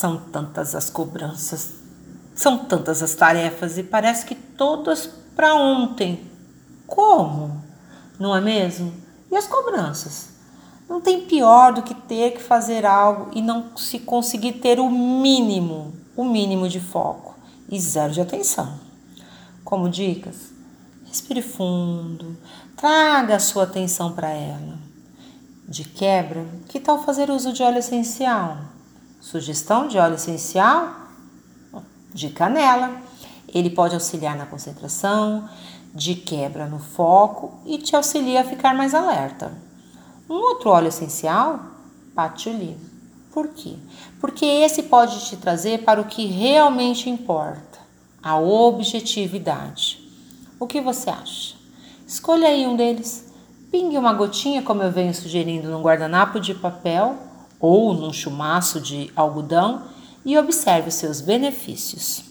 [0.00, 1.74] São tantas as cobranças,
[2.34, 6.26] são tantas as tarefas e parece que todas para ontem.
[6.86, 7.62] Como?
[8.18, 8.94] Não é mesmo?
[9.30, 10.30] E as cobranças?
[10.88, 14.90] Não tem pior do que ter que fazer algo e não se conseguir ter o
[14.90, 17.36] mínimo, o mínimo de foco
[17.68, 18.80] e zero de atenção.
[19.62, 20.50] Como dicas,
[21.04, 22.38] respire fundo,
[22.74, 24.78] traga a sua atenção para ela.
[25.68, 28.79] De quebra, que tal fazer uso de óleo essencial?
[29.20, 31.00] Sugestão de óleo essencial
[32.12, 33.00] de canela.
[33.52, 35.48] Ele pode auxiliar na concentração,
[35.94, 39.52] de quebra no foco e te auxilia a ficar mais alerta.
[40.28, 41.60] Um outro óleo essencial,
[42.14, 42.76] patchouli.
[43.32, 43.76] Por quê?
[44.20, 47.78] Porque esse pode te trazer para o que realmente importa,
[48.22, 50.00] a objetividade.
[50.58, 51.56] O que você acha?
[52.06, 53.32] Escolha aí um deles.
[53.70, 57.16] Pingue uma gotinha, como eu venho sugerindo, num guardanapo de papel
[57.60, 59.82] ou num chumaço de algodão
[60.24, 62.29] e observe os seus benefícios.